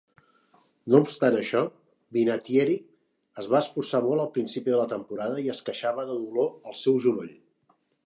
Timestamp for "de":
4.75-4.83, 6.13-6.21